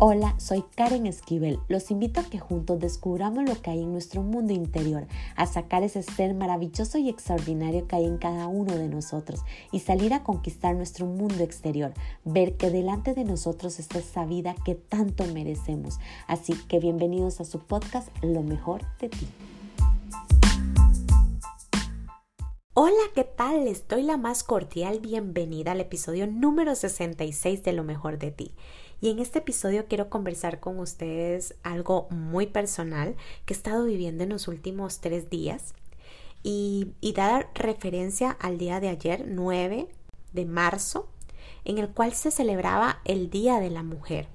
[0.00, 1.60] Hola, soy Karen Esquivel.
[1.68, 5.06] Los invito a que juntos descubramos lo que hay en nuestro mundo interior,
[5.36, 9.78] a sacar ese ser maravilloso y extraordinario que hay en cada uno de nosotros y
[9.78, 11.94] salir a conquistar nuestro mundo exterior,
[12.24, 16.00] ver que delante de nosotros está esa vida que tanto merecemos.
[16.26, 19.28] Así que bienvenidos a su podcast Lo mejor de ti.
[22.76, 23.66] Hola, ¿qué tal?
[23.66, 28.52] Les doy la más cordial bienvenida al episodio número 66 de Lo mejor de ti.
[29.04, 34.24] Y en este episodio quiero conversar con ustedes algo muy personal que he estado viviendo
[34.24, 35.74] en los últimos tres días
[36.42, 39.88] y, y dar referencia al día de ayer, 9
[40.32, 41.06] de marzo,
[41.66, 44.26] en el cual se celebraba el Día de la Mujer.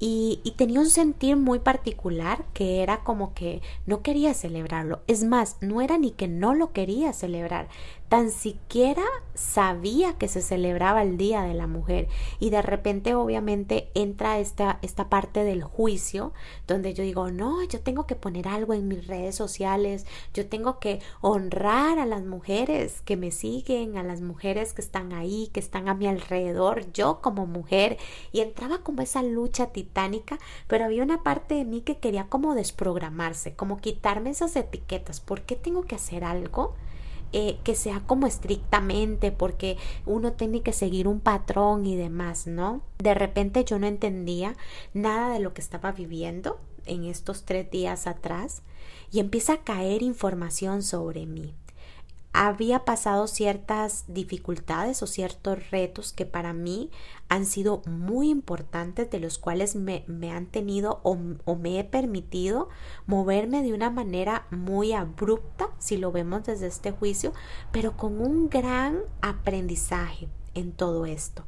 [0.00, 5.00] Y, tenía un sentir muy particular que era como que no quería celebrarlo.
[5.06, 7.68] Es más, no era ni que no lo quería celebrar,
[8.14, 9.02] tan siquiera
[9.34, 12.06] sabía que se celebraba el Día de la Mujer.
[12.38, 16.32] Y de repente obviamente entra esta, esta parte del juicio
[16.68, 20.78] donde yo digo, no, yo tengo que poner algo en mis redes sociales, yo tengo
[20.78, 25.58] que honrar a las mujeres que me siguen, a las mujeres que están ahí, que
[25.58, 27.98] están a mi alrededor, yo como mujer.
[28.30, 29.72] Y entraba como esa lucha
[30.68, 35.18] pero había una parte de mí que quería como desprogramarse, como quitarme esas etiquetas.
[35.18, 36.76] ¿Por qué tengo que hacer algo?
[37.36, 42.82] Eh, que sea como estrictamente porque uno tiene que seguir un patrón y demás, ¿no?
[42.98, 44.56] De repente yo no entendía
[44.92, 48.62] nada de lo que estaba viviendo en estos tres días atrás
[49.10, 51.56] y empieza a caer información sobre mí
[52.36, 56.90] había pasado ciertas dificultades o ciertos retos que para mí
[57.28, 62.68] han sido muy importantes, de los cuales me, han tenido o, o, me he permitido
[63.06, 67.32] moverme de una manera muy abrupta, si lo vemos desde este juicio,
[67.70, 71.44] pero con un gran aprendizaje en todo esto.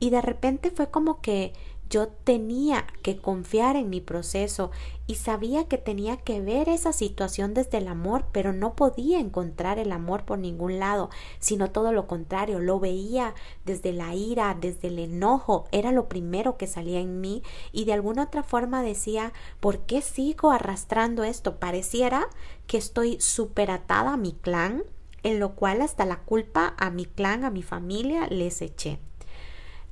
[0.00, 1.52] Y de repente fue como que
[1.90, 4.70] yo tenía que confiar en mi proceso
[5.06, 9.78] y sabía que tenía que ver esa situación desde el amor, pero no podía encontrar
[9.78, 14.88] el amor por ningún lado, sino todo lo contrario, lo veía desde la ira, desde
[14.88, 17.42] el enojo, era lo primero que salía en mí
[17.72, 21.56] y de alguna otra forma decía, ¿por qué sigo arrastrando esto?
[21.58, 22.28] Pareciera
[22.66, 24.84] que estoy superatada a mi clan,
[25.22, 29.00] en lo cual hasta la culpa a mi clan, a mi familia les eché.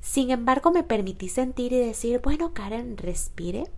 [0.03, 3.71] Sin embargo, me permití sentir y decir, bueno, Karen, respire.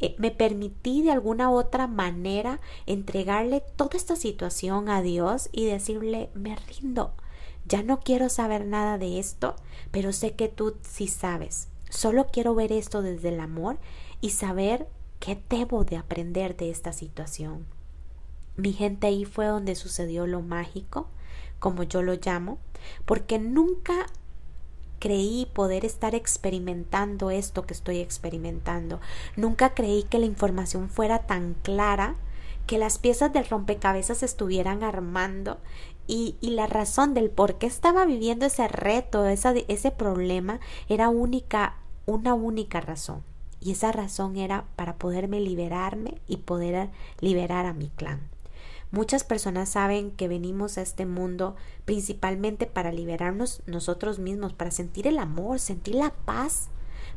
[0.00, 6.30] Eh, me permití de alguna otra manera entregarle toda esta situación a Dios y decirle,
[6.32, 7.12] me rindo.
[7.66, 9.54] Ya no quiero saber nada de esto,
[9.90, 11.68] pero sé que tú sí sabes.
[11.90, 13.76] Solo quiero ver esto desde el amor
[14.22, 14.88] y saber
[15.20, 17.66] qué debo de aprender de esta situación.
[18.56, 21.08] Mi gente ahí fue donde sucedió lo mágico,
[21.58, 22.58] como yo lo llamo,
[23.04, 24.06] porque nunca
[25.02, 29.00] creí poder estar experimentando esto que estoy experimentando.
[29.34, 32.14] Nunca creí que la información fuera tan clara,
[32.68, 35.58] que las piezas del rompecabezas estuvieran armando
[36.06, 41.08] y, y, la razón del por qué estaba viviendo ese reto, esa, ese problema, era
[41.08, 43.24] única, una única razón.
[43.60, 48.31] Y esa razón era para poderme liberarme y poder liberar a mi clan.
[48.92, 55.06] Muchas personas saben que venimos a este mundo principalmente para liberarnos nosotros mismos, para sentir
[55.06, 56.68] el amor, sentir la paz,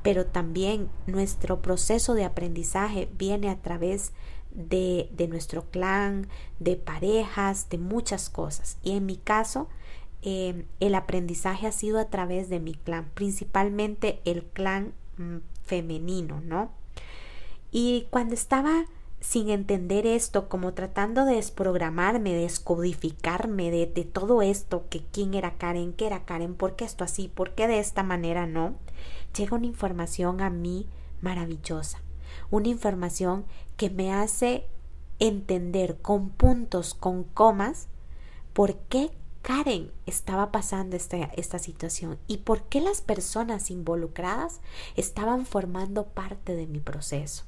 [0.01, 4.13] pero también nuestro proceso de aprendizaje viene a través
[4.51, 8.77] de, de nuestro clan, de parejas, de muchas cosas.
[8.81, 9.67] Y en mi caso,
[10.21, 16.39] em, el aprendizaje ha sido a través de mi clan, principalmente el clan mm, femenino,
[16.39, 16.71] ¿no?
[17.69, 18.85] Y cuando estaba
[19.25, 25.57] sin entender esto, como tratando de desprogramarme, de descodificarme de, todo esto, que quién era
[25.57, 28.75] Karen, qué era Karen, por qué esto así, por qué de esta manera no,
[29.35, 30.87] llega una información a mí
[31.21, 32.03] maravillosa,
[32.51, 33.45] una información
[33.77, 34.67] que me hace
[35.17, 37.87] entender con puntos, con comas,
[38.53, 39.09] por qué
[39.41, 44.61] Karen estaba pasando esta situación y por qué las personas involucradas
[44.95, 47.43] estaban formando parte de mi proceso.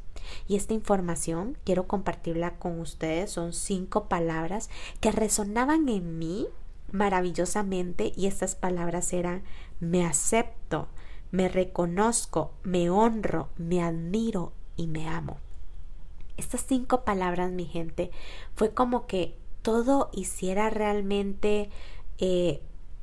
[0.47, 3.31] Y esta información quiero compartirla con ustedes.
[3.31, 4.69] Son cinco palabras
[5.00, 6.47] que resonaban en mí
[6.91, 9.44] maravillosamente y estas palabras eran
[9.79, 10.88] me acepto,
[11.31, 15.38] me reconozco, me honro, me admiro y me amo.
[16.38, 18.12] Estas cinco palabras, mi gente,
[18.56, 21.69] fue como que todo hiciera realmente
[22.19, 22.62] eh,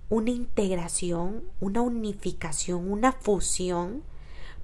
[0.08, 4.02] una integración, una unificación, una fusión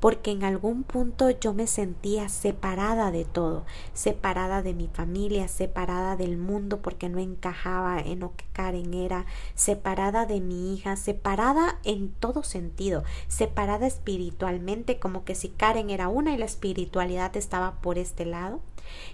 [0.01, 6.17] porque en algún punto yo me sentía separada de todo, separada de mi familia, separada
[6.17, 11.79] del mundo porque no encajaba en lo que Karen era, separada de mi hija, separada
[11.85, 17.81] en todo sentido, separada espiritualmente, como que si Karen era una y la espiritualidad estaba
[17.83, 18.61] por este lado.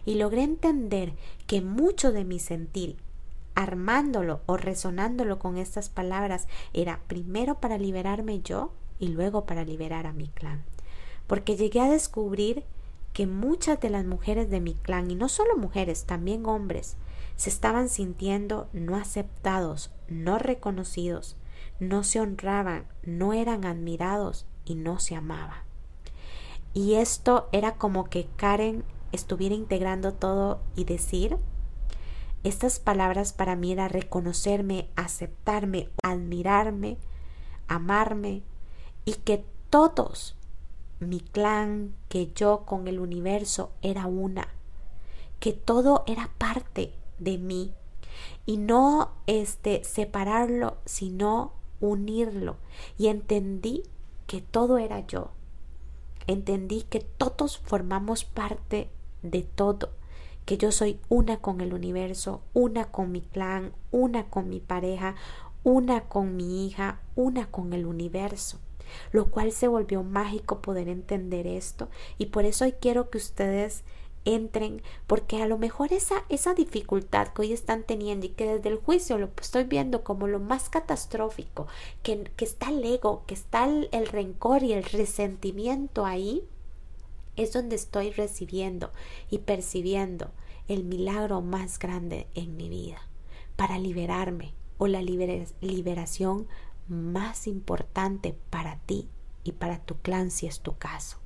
[0.05, 1.13] Y logré entender
[1.47, 2.97] que mucho de mi sentir
[3.55, 10.07] armándolo o resonándolo con estas palabras era primero para liberarme yo y luego para liberar
[10.07, 10.63] a mi clan.
[11.27, 12.65] Porque llegué a descubrir
[13.13, 16.97] que muchas de las mujeres de mi clan, y no solo mujeres, también hombres,
[17.37, 21.37] se estaban sintiendo no aceptados, no reconocidos,
[21.81, 25.63] no se honraban, no eran admirados y no se amaban.
[26.75, 31.39] Y esto era como que Karen estuviera integrando todo y decir,
[32.45, 36.99] estas palabras para mí era reconocerme, aceptarme, admirarme,
[37.67, 38.43] amarme
[39.05, 40.37] y que todos,
[40.99, 44.49] mi clan, que yo con el universo era una,
[45.41, 47.75] que todo era parte de mí
[48.47, 52.57] y no este separarlo, sino unirlo
[52.97, 53.83] y entendí
[54.27, 55.31] que todo era yo.
[56.27, 58.91] Entendí que todos formamos parte
[59.23, 59.91] de todo
[60.45, 65.17] que yo soy una con el universo, una con mi clan, una con mi pareja,
[65.65, 68.59] una con mi hija, una con el universo
[69.13, 71.89] lo cual se volvió mágico poder entender esto.
[72.19, 73.85] Y por eso hoy quiero que ustedes
[74.27, 78.69] entren porque a lo mejor esa, esa dificultad que hoy están teniendo y que desde
[78.69, 81.69] el juicio lo estoy viendo como lo más catastrófico,
[82.03, 86.43] que, que está el ego, que está el, el rencor y el resentimiento ahí,
[87.37, 88.91] es donde estoy recibiendo
[89.31, 90.31] y percibiendo
[90.69, 93.01] el milagro más grande en mi vida
[93.57, 96.49] para liberarme o la liberación
[96.89, 99.09] más importante para ti
[99.45, 101.19] y para tu clan si es tu caso.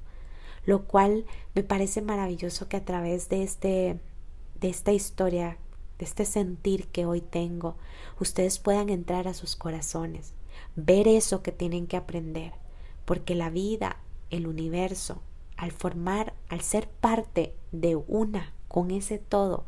[0.64, 1.24] Lo cual
[1.54, 4.00] me parece maravilloso que a través de este
[4.60, 5.56] de esta historia,
[5.98, 7.76] de este sentir que hoy tengo,
[8.20, 10.34] ustedes puedan entrar a sus corazones,
[10.76, 12.52] ver eso que tienen que aprender,
[13.06, 13.96] porque la vida,
[14.28, 15.22] el universo,
[15.56, 19.64] al formar, al ser parte de una con ese todo,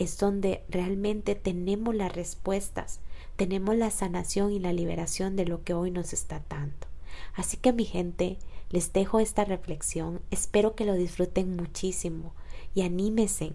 [0.00, 3.00] es donde realmente tenemos las respuestas,
[3.36, 6.86] tenemos la sanación y la liberación de lo que hoy nos está dando.
[7.34, 8.38] Así que mi gente,
[8.70, 12.32] les dejo esta reflexión, espero que lo disfruten muchísimo
[12.74, 13.52] y anímese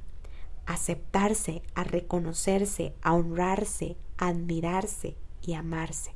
[0.67, 6.11] a aceptarse, a reconocerse, a honrarse, a admirarse y amarse.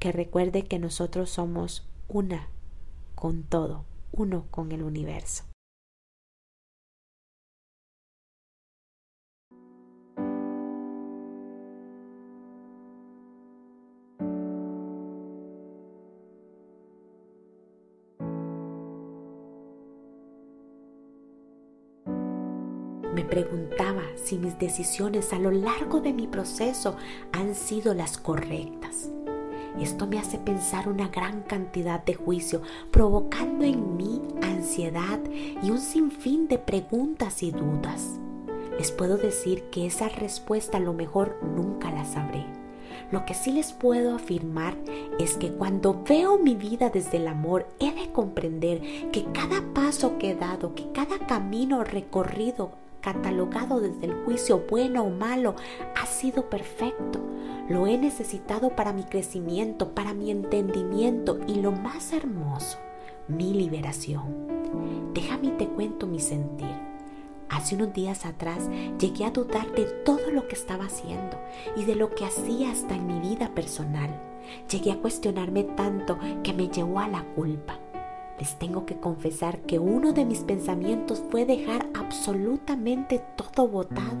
[0.00, 2.48] Que recuerde que nosotros somos una
[3.14, 5.44] con todo uno con el universo.
[24.16, 26.96] Si mis decisiones a lo largo de mi proceso
[27.32, 29.10] han sido las correctas.
[29.80, 35.20] Esto me hace pensar una gran cantidad de juicio, provocando en mí ansiedad
[35.62, 38.18] y un sinfín de preguntas y dudas.
[38.76, 42.44] Les puedo decir que esa respuesta a lo mejor nunca la sabré.
[43.10, 44.76] Lo que sí les puedo afirmar
[45.18, 50.18] es que cuando veo mi vida desde el amor, he de comprender que cada paso
[50.18, 55.54] que he dado, que cada camino recorrido, catalogado desde el juicio bueno o malo,
[55.96, 57.20] ha sido perfecto
[57.68, 62.78] lo he necesitado para mi crecimiento, para mi entendimiento y lo más hermoso,
[63.28, 65.12] mi liberación.
[65.12, 66.74] Déjame te cuento mi sentir.
[67.50, 71.38] Hace unos días atrás llegué a dudar de todo lo que estaba haciendo
[71.76, 74.18] y de lo que hacía hasta en mi vida personal.
[74.70, 77.78] Llegué a cuestionarme tanto que me llevó a la culpa.
[78.38, 84.16] Les tengo que confesar que uno de mis pensamientos fue dejar absolutamente todo botado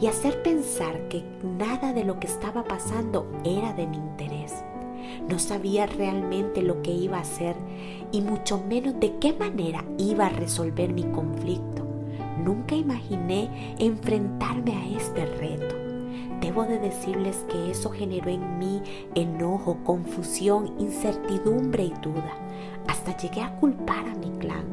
[0.00, 4.64] y hacer pensar que nada de lo que estaba pasando era de mi interés.
[5.28, 7.54] No sabía realmente lo que iba a hacer
[8.10, 11.84] y mucho menos de qué manera iba a resolver mi conflicto.
[12.44, 15.81] Nunca imaginé enfrentarme a este reto.
[16.42, 18.82] Debo de decirles que eso generó en mí
[19.14, 22.32] enojo, confusión, incertidumbre y duda.
[22.88, 24.64] Hasta llegué a culpar a mi clan.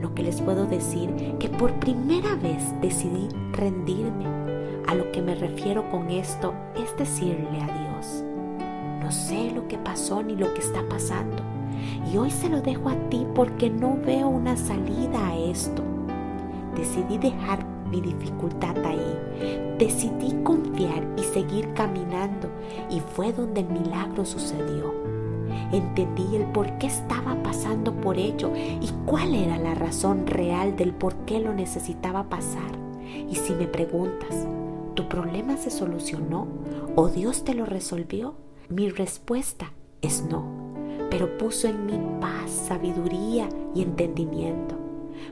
[0.00, 4.26] Lo que les puedo decir que por primera vez decidí rendirme.
[4.88, 8.24] A lo que me refiero con esto es decirle a Dios.
[9.00, 11.44] No sé lo que pasó ni lo que está pasando.
[12.12, 15.84] Y hoy se lo dejo a ti porque no veo una salida a esto.
[16.74, 19.76] Decidí dejar mi dificultad ahí.
[19.78, 22.48] Decidí confiar y seguir caminando
[22.90, 24.94] y fue donde el milagro sucedió.
[25.72, 30.92] entendí el por qué estaba pasando por ello y cuál era la razón real del
[30.92, 32.70] por qué lo necesitaba pasar.
[33.28, 34.46] Y si me preguntas,
[34.94, 36.46] ¿tu problema se solucionó
[36.96, 38.34] o Dios te lo resolvió?
[38.68, 40.44] Mi respuesta es no,
[41.10, 44.87] pero puso en mí paz, sabiduría y entendimiento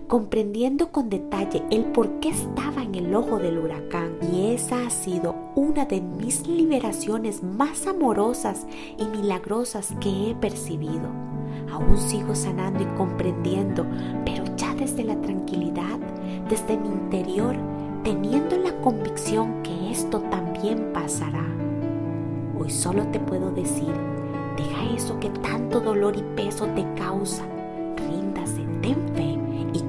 [0.08, 4.18] comprendiendo con detalle el por qué estaba en el ojo del huracán.
[4.32, 8.66] Y esa ha sido una de mis liberaciones más amorosas
[8.98, 11.08] y milagrosas que he percibido.
[11.72, 13.84] Aún sigo sanando y comprendiendo,
[14.24, 15.98] pero ya desde la tranquilidad,
[16.48, 17.56] desde mi interior,
[18.04, 21.44] teniendo la convicción que esto también pasará.
[22.58, 23.92] Hoy solo te puedo decir,
[24.56, 27.44] deja eso que tanto dolor y peso te causa,
[27.96, 29.35] ríndase, ten fe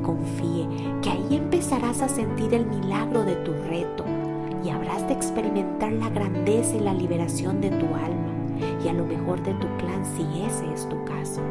[0.08, 0.68] confíe
[1.02, 4.06] que ahí empezarás a sentir el milagro de tu reto
[4.64, 8.38] y habrás de experimentar la grandeza y la liberación de tu alma
[8.84, 11.42] y a lo mejor de tu clan si ese es tu caso.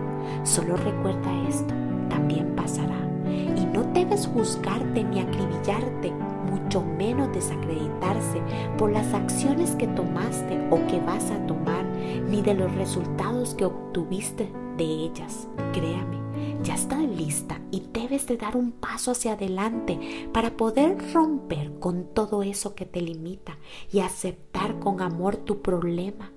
[0.43, 1.75] Solo recuerda esto,
[2.09, 2.97] también pasará.
[3.29, 6.13] Y no debes juzgarte ni acribillarte,
[6.51, 8.41] mucho menos desacreditarse
[8.79, 11.85] por las acciones que tomaste o que vas a tomar,
[12.29, 15.47] ni de los resultados que obtuviste de ellas.
[15.73, 16.26] Créame,
[16.67, 22.13] ya está lista y debes de dar un paso hacia adelante para poder romper con
[22.13, 23.57] todo eso que te limita
[23.93, 26.33] y aceptar con amor tu problema.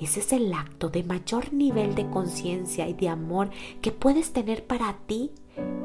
[0.00, 4.66] Ese es el acto de mayor nivel de conciencia y de amor que puedes tener
[4.66, 5.30] para ti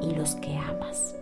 [0.01, 1.15] y los que amas.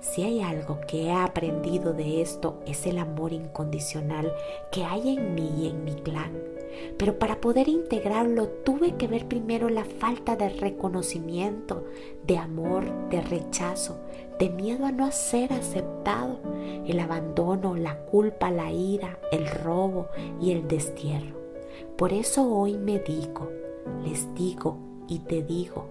[0.00, 4.32] Si hay algo que he aprendido de esto es el amor incondicional
[4.70, 6.59] que hay en mí y en mi clan.
[6.96, 11.84] Pero para poder integrarlo tuve que ver primero la falta de reconocimiento,
[12.26, 13.98] de amor, de rechazo,
[14.38, 16.38] de miedo a no ser aceptado,
[16.86, 20.08] el abandono, la culpa, la ira, el robo
[20.40, 21.38] y el destierro.
[21.96, 23.50] Por eso hoy me digo,
[24.04, 25.86] les digo y te digo,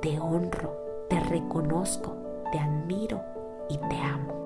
[0.00, 0.76] te honro,
[1.08, 2.14] te reconozco,
[2.52, 3.22] te admiro
[3.68, 4.45] y te amo.